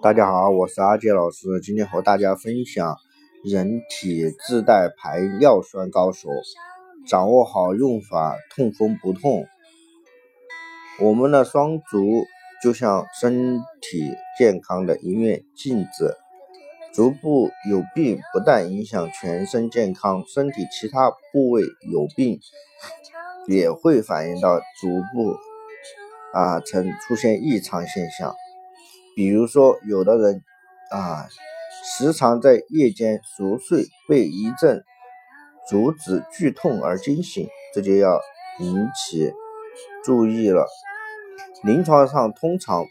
[0.00, 2.96] 大家好，我是阿杰老师，今天和大家分享
[3.44, 6.28] 人体自带排尿酸高手，
[7.06, 9.46] 掌握好用法，痛风不痛。
[11.00, 12.24] 我们的双足
[12.62, 16.16] 就像身体健康的一面镜子，
[16.92, 22.38] 足部有病不但影响全身健康，身体其他部位有病
[23.48, 25.36] 也会反映到足部
[26.32, 28.34] 啊，曾出现异常现象。
[29.18, 30.44] 比如说，有的人
[30.92, 31.26] 啊，
[31.82, 34.84] 时常在夜间熟睡，被一阵
[35.68, 38.20] 足趾剧痛而惊醒，这就要
[38.60, 39.32] 引起
[40.04, 40.68] 注意了。
[41.64, 42.84] 临床上通常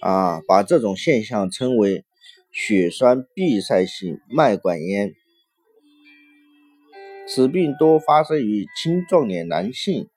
[0.00, 2.04] 啊，把这种现象称为
[2.50, 5.12] 血栓闭塞性脉管炎。
[7.28, 10.08] 此病多发生于青壮年男性，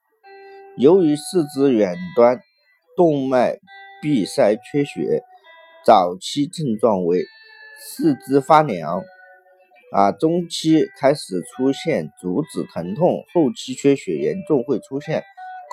[0.76, 2.42] 由于四肢远端
[2.98, 3.60] 动脉
[4.02, 5.22] 闭塞缺血。
[5.86, 7.26] 早期症状为
[7.80, 9.04] 四肢发凉，
[9.92, 15.24] 啊，中期开始出现足趾疼痛，后期缺血严重会出现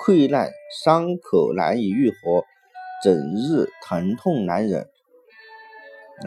[0.05, 0.51] 溃烂，
[0.83, 2.45] 伤口难以愈合，
[3.03, 4.87] 整日疼痛难忍。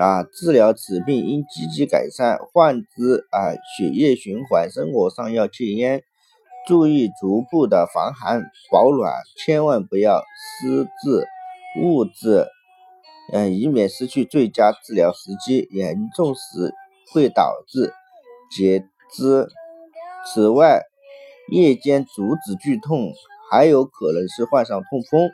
[0.00, 6.02] 啊，治疗此病应积极改善患肢啊血液循环，生活上要戒烟，
[6.66, 10.24] 注意足部的防寒保暖，千万不要
[10.60, 11.24] 私自
[11.84, 12.48] 物质。
[13.32, 16.72] 嗯，以免失去最佳治疗时机，严重时
[17.12, 17.92] 会导致
[18.50, 19.48] 截肢。
[20.24, 20.82] 此外，
[21.50, 23.12] 夜间足趾剧痛
[23.50, 25.30] 还有可能是患上痛风，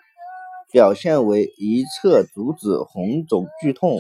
[0.70, 3.98] 表现为一侧足趾红肿剧痛，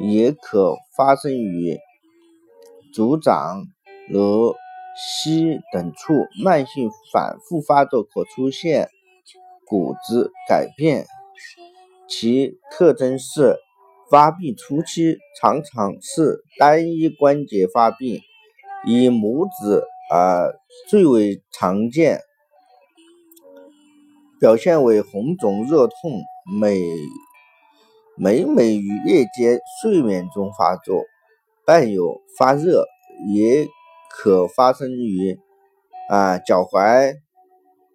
[0.00, 1.78] 也可发生于
[2.92, 3.64] 足掌、
[4.12, 4.54] 额、
[4.96, 6.12] 膝等处，
[6.44, 8.88] 慢性反复发作，可出现
[9.66, 11.06] 骨质改变。
[12.14, 13.56] 其特征是，
[14.10, 18.20] 发病初期常常是单一关节发病，
[18.86, 20.52] 以拇指啊
[20.90, 22.20] 最为常见，
[24.38, 26.20] 表现为红肿热痛，
[26.60, 26.78] 每
[28.18, 31.02] 每每于夜间睡眠中发作，
[31.64, 32.84] 伴有发热，
[33.34, 33.66] 也
[34.10, 35.38] 可发生于
[36.10, 37.14] 啊脚踝、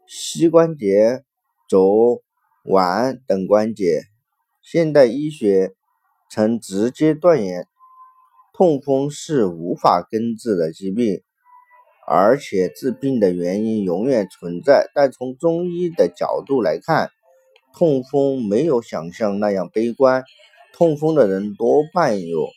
[0.08, 1.22] 膝关节、
[1.70, 2.24] 肘。
[2.68, 4.02] 腕等关节，
[4.62, 5.74] 现代医学
[6.30, 7.66] 曾直接断言，
[8.54, 11.22] 痛风是无法根治的疾病，
[12.06, 14.92] 而且治病的原因永远存在。
[14.94, 17.10] 但从中医的角度来看，
[17.74, 20.26] 痛风没有想象那样悲观。
[20.74, 22.50] 痛风的人多半有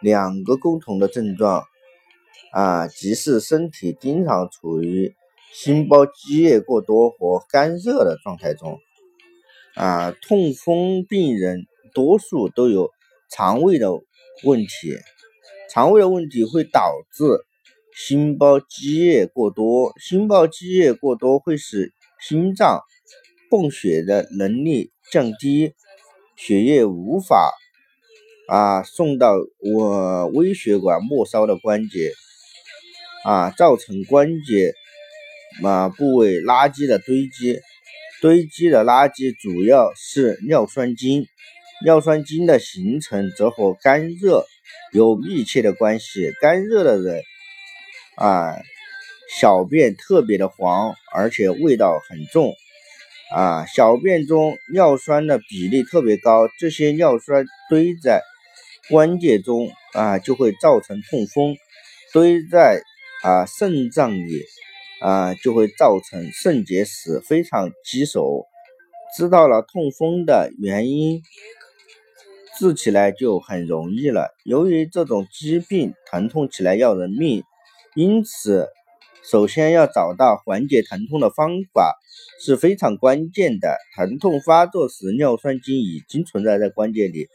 [0.00, 1.64] 两个共同的症状，
[2.52, 5.16] 啊，即是身体经常处于
[5.52, 8.78] 心包积液过多或干热的状态中。
[9.78, 12.90] 啊，痛风病人多数都有
[13.30, 13.92] 肠胃的
[14.42, 14.96] 问题，
[15.70, 17.24] 肠胃的问题会导致
[17.94, 22.80] 心包积液过多，心包积液过多会使心脏
[23.48, 25.74] 泵血的能力降低，
[26.34, 27.52] 血液无法
[28.48, 32.12] 啊送到我微血管末梢的关节，
[33.24, 34.74] 啊，造成关节
[35.62, 37.60] 啊部位垃圾的堆积。
[38.20, 41.26] 堆积的垃圾主要是尿酸菌，
[41.84, 44.44] 尿酸菌的形成则和干热
[44.92, 46.32] 有密切的关系。
[46.40, 47.22] 干热的人
[48.16, 48.56] 啊，
[49.38, 52.52] 小便特别的黄，而且味道很重
[53.32, 58.22] 啊，小便中尿酸的比例特别高，这些尿酸堆在
[58.88, 61.56] 关节中啊，就会造成痛风。
[62.12, 62.82] 堆在
[63.22, 64.42] 啊肾脏里。
[65.00, 68.46] 啊，就会造成肾结石，非常棘手。
[69.16, 71.22] 知道了痛风的原因，
[72.58, 74.28] 治起来就很容易了。
[74.44, 77.42] 由于这种疾病疼痛起来要人命，
[77.94, 78.68] 因此
[79.24, 81.96] 首先要找到缓解疼痛的方法
[82.44, 83.78] 是非常关键的。
[83.96, 87.28] 疼痛发作时，尿酸菌已经存在在关节里，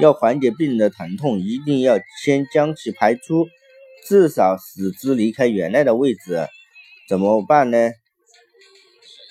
[0.00, 3.46] 要缓解病人的疼痛，一定要先将其排出，
[4.08, 6.48] 至少使之离开原来的位置。
[7.12, 7.90] 怎么办呢？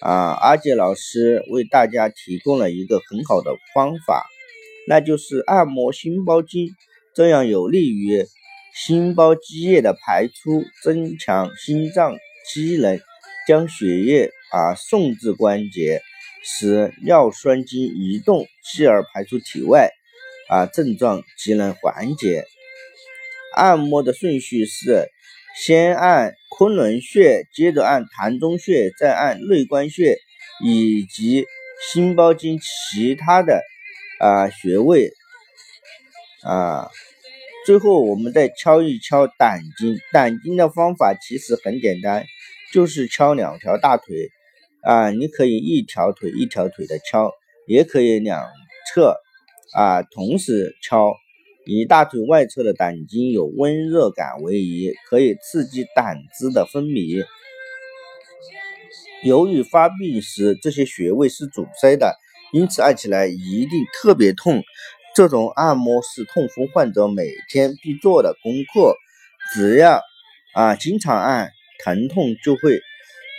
[0.01, 4.27] 啊，阿杰老师为大家提供了一个很好的方法，
[4.87, 6.69] 那就是按摩心包经，
[7.15, 8.23] 这样有利于
[8.75, 12.15] 心包积液的排出，增强心脏
[12.53, 13.01] 机能，
[13.47, 16.03] 将血液啊送至关节，
[16.43, 19.89] 使尿酸经移动，继而排出体外，
[20.49, 22.45] 啊，症状即能缓解。
[23.55, 25.09] 按摩的顺序是。
[25.55, 30.17] 先按昆仑穴，接着按膻中穴，再按内关穴
[30.63, 31.45] 以及
[31.91, 33.61] 心包经其他的
[34.19, 35.11] 啊穴位
[36.43, 36.89] 啊。
[37.65, 39.99] 最后，我们再敲一敲胆经。
[40.11, 42.25] 胆经的方法其实很简单，
[42.73, 44.29] 就是敲两条大腿
[44.81, 45.11] 啊。
[45.11, 47.31] 你可以一条腿一条腿的敲，
[47.67, 48.47] 也可以两
[48.91, 49.15] 侧
[49.75, 51.13] 啊同时敲。
[51.65, 57.23] 以大腿外侧的胆经有温热感为宜，可以刺激胆汁的分泌。
[59.23, 62.15] 由于发病时这些穴位是阻塞的，
[62.51, 64.63] 因此按起来一定特别痛。
[65.13, 68.95] 这种按摩是痛风患者每天必做的功课，
[69.53, 70.01] 只要
[70.55, 71.51] 啊经常按，
[71.83, 72.79] 疼痛就会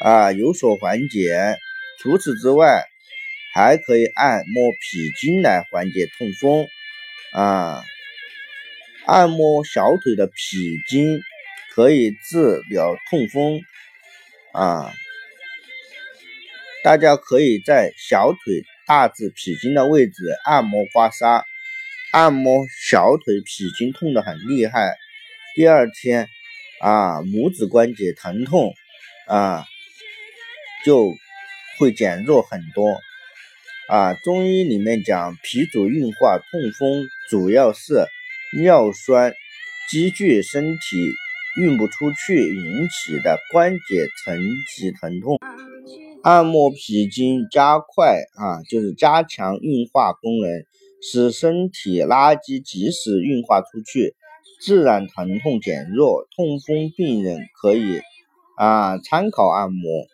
[0.05, 1.57] 啊有所缓解。
[2.01, 2.85] 除此之外，
[3.55, 6.67] 还可以按摩脾经来缓解痛风
[7.33, 7.83] 啊。
[9.07, 10.33] 按摩小腿的脾
[10.89, 11.21] 经
[11.75, 13.61] 可以治疗痛风
[14.53, 14.93] 啊。
[16.85, 18.39] 大家可以在小腿
[18.87, 20.13] 大至脾经的位置
[20.45, 21.43] 按摩刮痧。
[22.13, 24.97] 按摩小腿脾经痛得很厉害，
[25.55, 26.29] 第二天
[26.81, 28.75] 啊拇指关节疼痛
[29.27, 29.65] 啊
[30.85, 31.15] 就
[31.79, 33.01] 会减弱很多
[33.89, 34.13] 啊。
[34.13, 38.07] 中医里面讲脾主运化，痛风主要是
[38.61, 39.33] 尿酸
[39.91, 40.79] 积聚身体
[41.59, 44.39] 运不出去引起的关节层
[44.77, 45.39] 级疼痛。
[46.23, 50.51] 按摩脾经加快啊就是加强运化功能。
[51.05, 54.15] 使身体垃圾及时运化出去，
[54.61, 56.29] 自然疼痛减弱。
[56.37, 58.01] 痛风病人可以
[58.57, 60.07] 啊参考按摩。